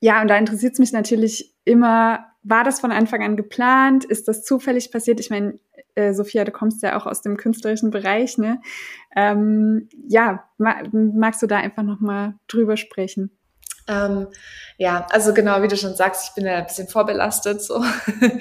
[0.00, 4.06] ja, und da interessiert es mich natürlich immer, war das von Anfang an geplant?
[4.06, 5.20] Ist das zufällig passiert?
[5.20, 5.58] Ich meine,
[5.94, 8.60] äh, Sophia, du kommst ja auch aus dem künstlerischen Bereich, ne?
[9.16, 13.30] Ähm, ja, ma magst du da einfach nochmal drüber sprechen?
[13.86, 14.28] Ähm,
[14.78, 17.62] ja, also genau wie du schon sagst, ich bin ja ein bisschen vorbelastet.
[17.62, 17.84] So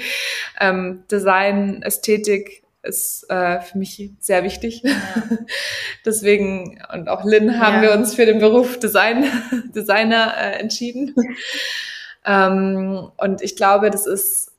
[0.59, 4.81] ähm, Design, Ästhetik ist äh, für mich sehr wichtig.
[4.83, 4.93] Ja.
[6.05, 7.81] Deswegen und auch Lynn haben ja.
[7.83, 9.25] wir uns für den Beruf Design
[9.75, 11.15] Designer äh, entschieden.
[12.25, 14.51] ähm, und ich glaube, das ist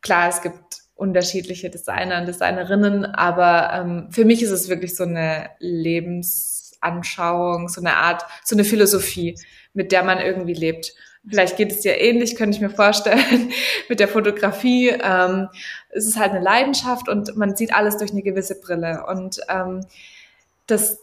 [0.00, 0.28] klar.
[0.28, 0.71] Es gibt
[1.02, 7.80] unterschiedliche Designer und Designerinnen, aber ähm, für mich ist es wirklich so eine Lebensanschauung, so
[7.80, 9.36] eine Art, so eine Philosophie
[9.74, 10.94] mit der man irgendwie lebt.
[11.28, 13.52] Vielleicht geht es dir ähnlich, könnte ich mir vorstellen,
[13.88, 14.88] mit der Fotografie.
[14.88, 15.48] Ähm,
[15.90, 19.04] es ist halt eine Leidenschaft und man sieht alles durch eine gewisse Brille.
[19.06, 19.86] Und ähm,
[20.66, 20.98] das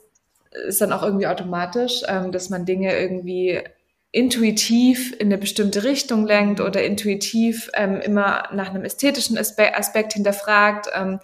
[0.68, 3.62] ist dann auch irgendwie automatisch, ähm, dass man Dinge irgendwie
[4.12, 10.13] intuitiv in eine bestimmte Richtung lenkt oder intuitiv ähm, immer nach einem ästhetischen Aspe Aspekt
[10.13, 10.88] hinterfragt.
[10.93, 11.19] Ähm,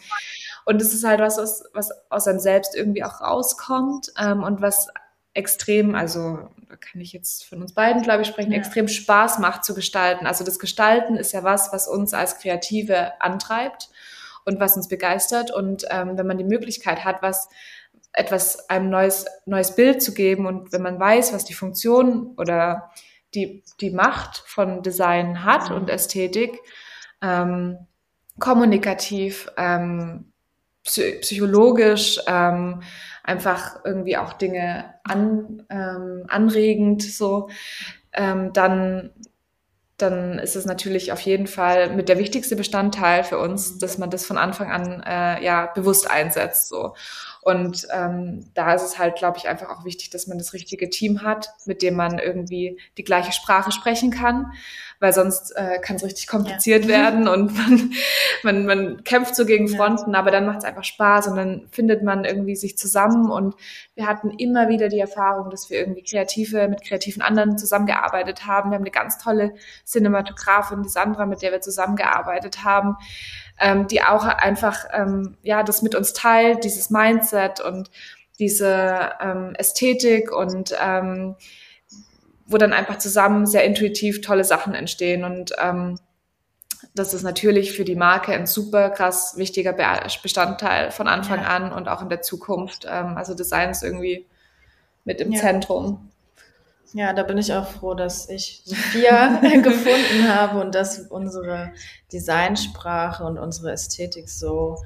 [0.66, 4.62] und es ist halt was, was, was aus einem selbst irgendwie auch rauskommt ähm, und
[4.62, 4.90] was
[5.34, 8.58] extrem, also da kann ich jetzt von uns beiden, glaube ich, sprechen, ja.
[8.58, 10.28] extrem Spaß macht zu gestalten.
[10.28, 13.90] Also das Gestalten ist ja was, was uns als Kreative antreibt
[14.46, 15.52] und was uns begeistert.
[15.52, 17.50] Und ähm, wenn man die Möglichkeit hat, was
[18.16, 22.92] etwas einem neues neues Bild zu geben und wenn man weiß, was die Funktion oder
[23.34, 26.60] die die Macht von Design hat und Ästhetik,
[27.22, 27.78] ähm,
[28.40, 30.32] kommunikativ, ähm,
[30.84, 32.82] psychologisch, ähm,
[33.24, 37.50] einfach irgendwie auch Dinge an, ähm, anregend so,
[38.14, 39.12] ähm, dann,
[39.98, 44.12] dann ist es natürlich auf jeden Fall mit der wichtigste Bestandteil für uns, dass man
[44.12, 46.94] das von Anfang an äh, ja bewusst einsetzt so.
[47.46, 50.90] Und ähm, da ist es halt, glaube ich, einfach auch wichtig, dass man das richtige
[50.90, 54.52] Team hat, mit dem man irgendwie die gleiche Sprache sprechen kann,
[55.00, 56.90] weil sonst äh, kann es richtig kompliziert ja.
[56.90, 57.92] werden und man,
[58.42, 60.18] man, man kämpft so gegen Fronten, ja.
[60.18, 63.54] aber dann macht es einfach Spaß und dann findet man irgendwie sich zusammen und
[63.94, 68.72] wir hatten immer wieder die Erfahrung, dass wir irgendwie Kreative mit kreativen anderen zusammengearbeitet haben.
[68.72, 69.54] Wir haben eine ganz tolle
[69.86, 72.98] Cinematografin, die Sandra, mit der wir zusammengearbeitet haben
[73.60, 77.90] ähm, die auch einfach ähm, ja das mit uns teilt, dieses Mindset und
[78.40, 81.36] diese ähm, Ästhetik und ähm,
[82.48, 85.98] wo dann einfach zusammen sehr intuitiv tolle Sachen entstehen und ähm,
[86.94, 89.74] das ist natürlich für die Marke ein super krass wichtiger
[90.22, 91.48] Bestandteil von Anfang ja.
[91.48, 92.86] an und auch in der Zukunft.
[92.90, 94.28] Ähm, also Design ist irgendwie
[95.04, 95.42] mit im ja.
[95.42, 96.12] Zentrum.
[96.94, 101.72] Ja, da bin ich auch froh, dass ich Sophia gefunden habe und dass unsere
[102.12, 104.78] Designsprache und unsere Ästhetik so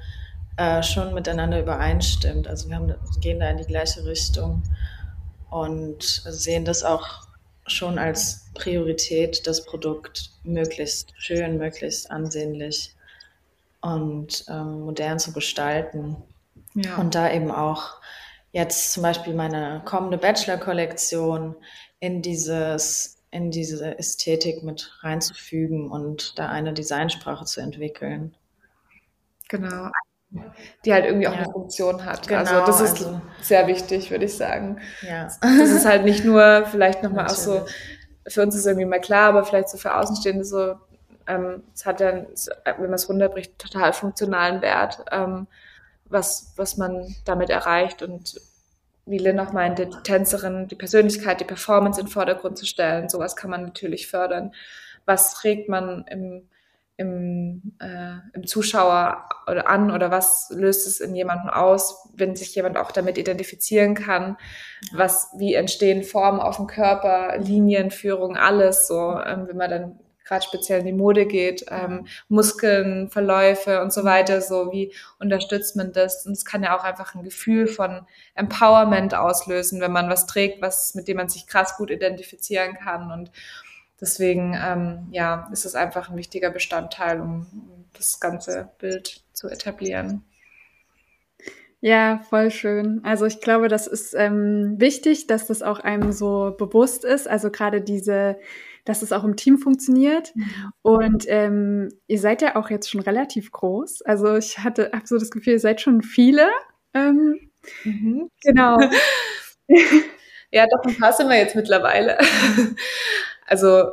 [0.56, 2.48] äh, schon miteinander übereinstimmt.
[2.48, 4.62] Also wir haben, gehen da in die gleiche Richtung
[5.50, 7.28] und sehen das auch
[7.66, 12.94] schon als Priorität, das Produkt möglichst schön, möglichst ansehnlich
[13.80, 16.16] und ähm, modern zu gestalten.
[16.74, 16.96] Ja.
[16.96, 18.00] Und da eben auch
[18.52, 21.54] jetzt zum Beispiel meine kommende Bachelor-Kollektion
[22.00, 28.34] in dieses in diese Ästhetik mit reinzufügen und da eine Designsprache zu entwickeln.
[29.48, 29.90] Genau.
[30.84, 31.38] Die halt irgendwie auch ja.
[31.40, 32.26] eine Funktion hat.
[32.26, 34.80] Genau, also das ist also, sehr wichtig, würde ich sagen.
[35.02, 35.28] Ja.
[35.40, 37.66] Das ist halt nicht nur vielleicht nochmal auch so,
[38.26, 40.74] für uns ist irgendwie mal klar, aber vielleicht so für Außenstehende so,
[41.26, 45.46] ähm, es hat ja, wenn man es runterbricht, total funktionalen Wert, ähm,
[46.04, 48.40] was, was man damit erreicht und
[49.10, 53.08] wie Lynn auch meinte, die Tänzerin, die Persönlichkeit, die Performance in den Vordergrund zu stellen.
[53.08, 54.52] Sowas kann man natürlich fördern.
[55.04, 56.48] Was regt man im,
[56.96, 62.54] im, äh, im Zuschauer oder an oder was löst es in jemandem aus, wenn sich
[62.54, 64.36] jemand auch damit identifizieren kann?
[64.92, 70.44] Was, wie entstehen Formen auf dem Körper, Linienführung, alles so, ähm, wenn man dann gerade
[70.44, 75.92] speziell in die Mode geht, ähm, Muskeln, Verläufe und so weiter, so wie unterstützt man
[75.92, 76.24] das?
[76.24, 80.62] Und es kann ja auch einfach ein Gefühl von Empowerment auslösen, wenn man was trägt,
[80.62, 83.10] was mit dem man sich krass gut identifizieren kann.
[83.10, 83.32] Und
[84.00, 89.48] deswegen, ähm, ja, ist es einfach ein wichtiger Bestandteil, um, um das ganze Bild zu
[89.48, 90.24] etablieren.
[91.80, 93.00] Ja, voll schön.
[93.02, 97.26] Also ich glaube, das ist ähm, wichtig, dass das auch einem so bewusst ist.
[97.26, 98.36] Also gerade diese
[98.84, 100.34] dass es auch im Team funktioniert.
[100.34, 100.72] Mhm.
[100.82, 104.02] Und ähm, ihr seid ja auch jetzt schon relativ groß.
[104.02, 106.48] Also ich hatte, habe so das Gefühl, ihr seid schon viele.
[106.94, 107.50] Ähm,
[107.84, 108.30] mhm.
[108.42, 108.78] Genau.
[110.50, 112.18] ja, doch ein paar sind wir jetzt mittlerweile.
[113.46, 113.84] also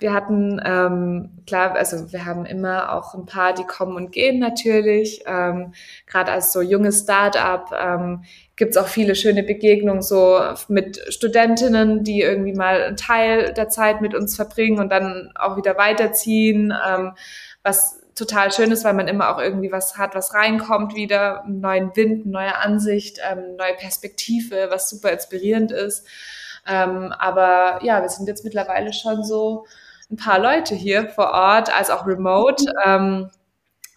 [0.00, 4.38] wir hatten, ähm, klar, also wir haben immer auch ein paar, die kommen und gehen
[4.38, 5.22] natürlich.
[5.26, 5.72] Ähm,
[6.06, 8.24] Gerade als so junges Start-up ähm,
[8.56, 14.00] gibt auch viele schöne Begegnungen so mit Studentinnen, die irgendwie mal einen Teil der Zeit
[14.00, 17.12] mit uns verbringen und dann auch wieder weiterziehen, ähm,
[17.62, 21.60] was total schön ist, weil man immer auch irgendwie was hat, was reinkommt wieder, einen
[21.60, 26.06] neuen Wind, eine neue Ansicht, ähm, neue Perspektive, was super inspirierend ist.
[26.66, 29.64] Ähm, aber ja, wir sind jetzt mittlerweile schon so
[30.10, 32.64] ein paar Leute hier vor Ort, als auch remote.
[32.84, 33.30] Ähm,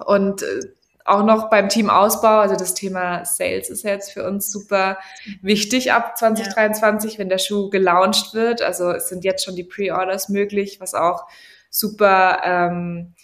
[0.06, 0.62] und äh,
[1.06, 4.98] auch noch beim Teamausbau, also das Thema Sales ist jetzt für uns super
[5.42, 7.20] wichtig ab 2023, ja.
[7.20, 8.62] wenn der Schuh gelauncht wird.
[8.62, 11.26] Also es sind jetzt schon die Pre-Orders möglich, was auch
[11.70, 13.16] super ähm,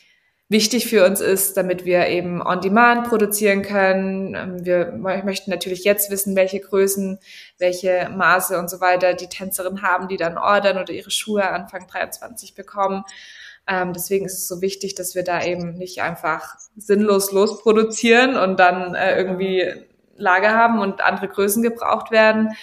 [0.49, 4.35] wichtig für uns ist, damit wir eben on demand produzieren können.
[4.35, 7.19] Ähm, wir möchten natürlich jetzt wissen, welche Größen,
[7.59, 11.87] welche Maße und so weiter die Tänzerinnen haben, die dann ordern oder ihre Schuhe Anfang
[11.87, 13.03] 23 bekommen.
[13.67, 18.59] Ähm, deswegen ist es so wichtig, dass wir da eben nicht einfach sinnlos losproduzieren und
[18.59, 19.71] dann äh, irgendwie
[20.17, 22.55] Lager haben und andere Größen gebraucht werden.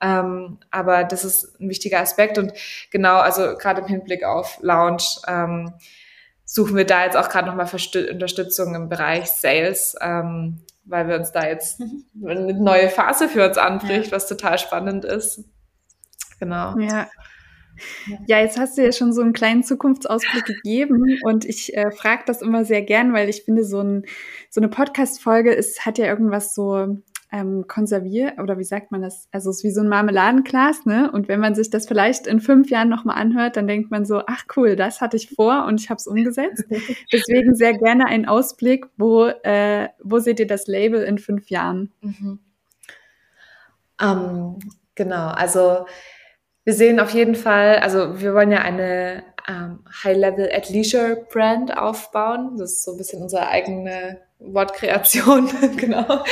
[0.00, 2.52] Ähm, aber das ist ein wichtiger Aspekt und
[2.90, 5.74] genau, also gerade im Hinblick auf Lounge, ähm,
[6.54, 7.66] suchen wir da jetzt auch gerade nochmal
[8.12, 12.04] Unterstützung im Bereich Sales, ähm, weil wir uns da jetzt mhm.
[12.24, 14.12] eine neue Phase für uns anbricht, ja.
[14.12, 15.42] was total spannend ist.
[16.38, 16.78] Genau.
[16.78, 17.08] Ja.
[18.28, 22.22] Ja, jetzt hast du ja schon so einen kleinen Zukunftsausblick gegeben und ich äh, frage
[22.24, 24.04] das immer sehr gern, weil ich finde, so, ein,
[24.48, 26.98] so eine Podcast-Folge hat ja irgendwas so
[27.34, 29.26] ähm, konserviert, oder wie sagt man das?
[29.32, 31.10] Also es ist wie so ein Marmeladenglas, ne?
[31.10, 34.22] Und wenn man sich das vielleicht in fünf Jahren nochmal anhört, dann denkt man so,
[34.28, 36.64] ach cool, das hatte ich vor und ich habe es umgesetzt.
[37.12, 41.90] Deswegen sehr gerne ein Ausblick, wo, äh, wo seht ihr das Label in fünf Jahren?
[42.02, 42.38] Mhm.
[44.00, 44.58] Um, ähm,
[44.94, 45.86] genau, also
[46.62, 51.76] wir sehen auf jeden Fall, also wir wollen ja eine ähm, High-Level at Leisure Brand
[51.76, 52.56] aufbauen.
[52.58, 56.24] Das ist so ein bisschen unsere eigene Wortkreation, genau.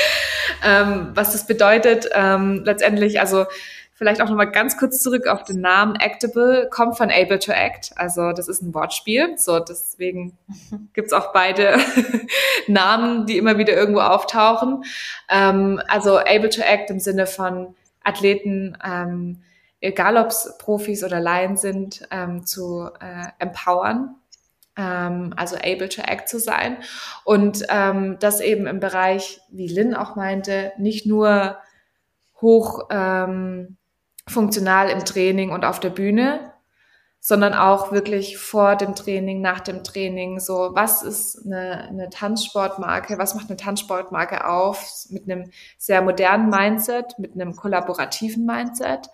[0.65, 3.47] Ähm, was das bedeutet, ähm, letztendlich, also
[3.95, 7.93] vielleicht auch nochmal ganz kurz zurück auf den Namen Actable, kommt von Able to Act,
[7.97, 10.37] also das ist ein Wortspiel, so deswegen
[10.93, 11.79] gibt's auch beide
[12.67, 14.85] Namen, die immer wieder irgendwo auftauchen.
[15.29, 19.43] Ähm, also Able to Act im Sinne von Athleten, ähm,
[19.81, 24.17] egal ob Profis oder Laien sind, ähm, zu äh, empowern
[24.77, 26.79] ähm, also able to act zu sein.
[27.25, 31.59] Und ähm, das eben im Bereich, wie Lynn auch meinte, nicht nur
[32.41, 33.77] hoch ähm,
[34.29, 36.53] funktional im Training und auf der Bühne,
[37.25, 40.41] sondern auch wirklich vor dem Training, nach dem Training.
[40.41, 43.17] So, was ist eine, eine Tanzsportmarke?
[43.17, 45.07] Was macht eine Tanzsportmarke auf?
[45.09, 49.09] Mit einem sehr modernen Mindset, mit einem kollaborativen Mindset,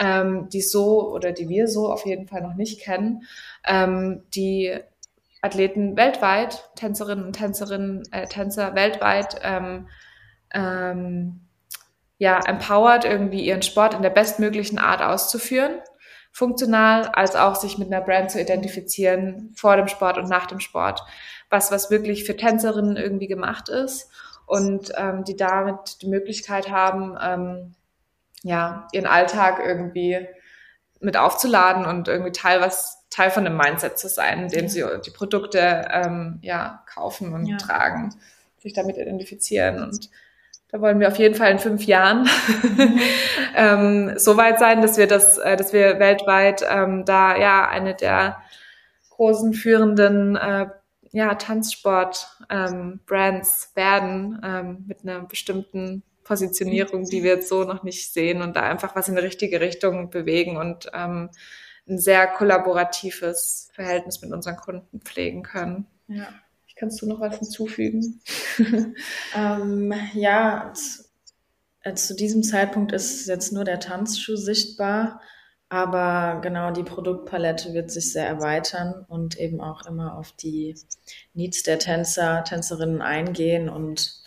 [0.00, 3.24] ähm, die so oder die wir so auf jeden Fall noch nicht kennen,
[3.64, 4.74] ähm, die
[5.42, 9.88] Athleten weltweit, Tänzerinnen und Tänzerinnen, äh, Tänzer weltweit ähm,
[10.52, 11.40] ähm,
[12.18, 15.80] ja, empowert, irgendwie ihren Sport in der bestmöglichen Art auszuführen,
[16.32, 20.60] funktional, als auch sich mit einer Brand zu identifizieren vor dem Sport und nach dem
[20.60, 21.02] Sport.
[21.48, 24.10] Was, was wirklich für Tänzerinnen irgendwie gemacht ist
[24.46, 27.74] und ähm, die damit die Möglichkeit haben, ähm,
[28.42, 30.26] ja, ihren Alltag irgendwie
[31.00, 35.10] mit aufzuladen und irgendwie Teil was Teil von einem Mindset zu sein, indem sie die
[35.10, 37.56] Produkte ähm, ja kaufen und ja.
[37.56, 38.14] tragen,
[38.58, 40.10] sich damit identifizieren und
[40.72, 42.28] da wollen wir auf jeden Fall in fünf Jahren
[42.76, 43.00] mhm.
[43.56, 47.94] ähm, so weit sein, dass wir das, äh, dass wir weltweit ähm, da ja eine
[47.94, 48.40] der
[49.10, 50.68] großen führenden äh,
[51.12, 58.12] ja, Tanzsport-Brands ähm, werden ähm, mit einer bestimmten Positionierung, die wir jetzt so noch nicht
[58.12, 61.28] sehen und da einfach was in die richtige Richtung bewegen und ähm,
[61.88, 65.86] ein sehr kollaboratives Verhältnis mit unseren Kunden pflegen können.
[66.06, 66.28] Ja.
[66.76, 68.20] Kannst du noch was hinzufügen?
[69.36, 70.72] ähm, ja,
[71.94, 75.20] zu diesem Zeitpunkt ist jetzt nur der Tanzschuh sichtbar,
[75.68, 80.76] aber genau die Produktpalette wird sich sehr erweitern und eben auch immer auf die
[81.34, 84.19] Needs der Tänzer, Tänzerinnen eingehen und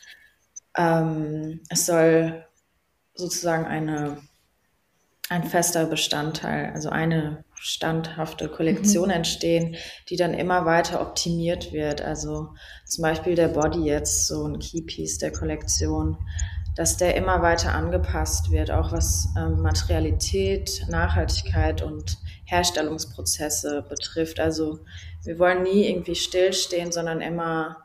[0.77, 2.45] ähm, es soll
[3.15, 4.17] sozusagen eine,
[5.29, 9.15] ein fester Bestandteil, also eine standhafte Kollektion mhm.
[9.15, 9.75] entstehen,
[10.09, 12.01] die dann immer weiter optimiert wird.
[12.01, 12.49] Also
[12.85, 16.17] zum Beispiel der Body jetzt, so ein Keypiece der Kollektion,
[16.75, 24.39] dass der immer weiter angepasst wird, auch was ähm, Materialität, Nachhaltigkeit und Herstellungsprozesse betrifft.
[24.39, 24.79] Also
[25.23, 27.77] wir wollen nie irgendwie stillstehen, sondern immer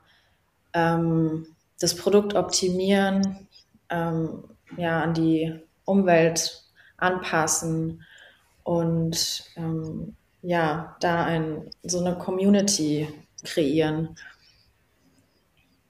[0.73, 1.47] ähm,
[1.81, 3.49] das Produkt optimieren,
[3.91, 4.45] ähm,
[4.77, 5.55] ja, an die
[5.85, 6.65] Umwelt
[6.97, 8.03] anpassen
[8.65, 13.09] und ähm, ja, da ein, so eine Community
[13.45, 14.17] kreieren.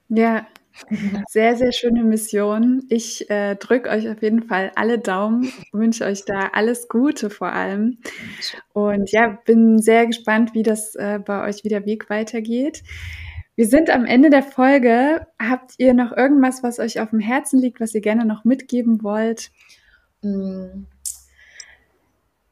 [0.07, 0.47] Ja,
[1.27, 2.83] sehr, sehr schöne Mission.
[2.89, 7.51] Ich äh, drücke euch auf jeden Fall alle Daumen, wünsche euch da alles Gute vor
[7.51, 7.99] allem.
[8.73, 12.83] Und ja, bin sehr gespannt, wie das äh, bei euch wieder Weg weitergeht.
[13.59, 15.27] Wir sind am Ende der Folge.
[15.37, 19.03] Habt ihr noch irgendwas, was euch auf dem Herzen liegt, was ihr gerne noch mitgeben
[19.03, 19.51] wollt?
[20.21, 20.85] Mm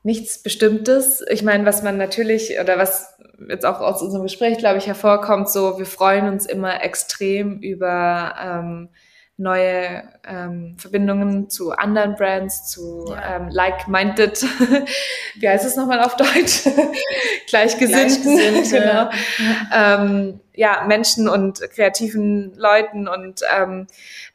[0.08, 1.22] nichts Bestimmtes.
[1.30, 3.18] Ich meine, was man natürlich oder was
[3.49, 8.34] jetzt auch aus unserem Gespräch, glaube ich, hervorkommt, so wir freuen uns immer extrem über
[8.41, 8.89] ähm,
[9.38, 13.36] neue ähm, Verbindungen zu anderen Brands, zu ja.
[13.36, 14.44] ähm, like-minded,
[15.36, 16.64] wie heißt es nochmal auf Deutsch?
[17.48, 19.10] Gleichgesinnten, genau.
[19.10, 20.00] Ja.
[20.00, 23.86] Ähm, ja, Menschen und kreativen Leuten und ähm,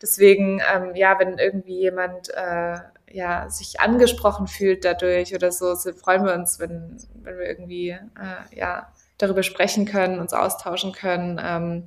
[0.00, 2.78] deswegen, ähm, ja, wenn irgendwie jemand äh,
[3.10, 7.90] ja, sich angesprochen fühlt dadurch oder so, so freuen wir uns, wenn, wenn wir irgendwie
[7.90, 11.40] äh, ja, darüber sprechen können, uns austauschen können.
[11.42, 11.86] Ähm,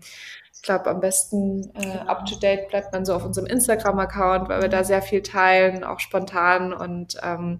[0.65, 2.01] glaube, am besten äh, genau.
[2.07, 6.73] up-to-date bleibt man so auf unserem Instagram-Account, weil wir da sehr viel teilen, auch spontan
[6.73, 7.59] und ähm,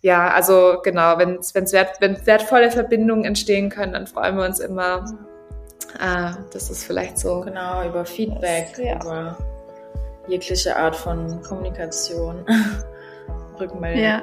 [0.00, 4.58] ja, also genau, wenn es wert, wenn wertvolle Verbindungen entstehen können, dann freuen wir uns
[4.58, 5.04] immer.
[6.00, 7.40] Äh, das ist vielleicht so.
[7.42, 8.96] Genau, über Feedback, das, ja.
[8.96, 9.38] über
[10.26, 12.44] jegliche Art von Kommunikation,
[13.60, 14.02] Rückmeldung.
[14.02, 14.22] Ja.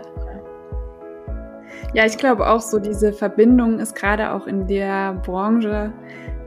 [1.94, 5.92] Ja, ich glaube auch so, diese Verbindung ist gerade auch in der Branche,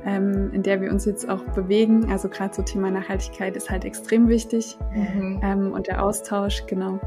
[0.05, 3.85] ähm, in der wir uns jetzt auch bewegen, also gerade so Thema Nachhaltigkeit ist halt
[3.85, 5.41] extrem wichtig mhm.
[5.43, 6.99] ähm, und der Austausch, genau.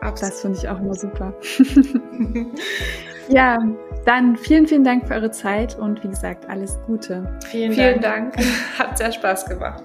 [0.00, 0.32] Absolut.
[0.32, 1.34] Das finde ich auch immer super.
[3.28, 3.58] ja,
[4.04, 7.28] dann vielen, vielen Dank für eure Zeit und wie gesagt, alles Gute.
[7.46, 8.36] Vielen, vielen Dank.
[8.36, 8.46] Dank.
[8.78, 9.84] Hat sehr Spaß gemacht.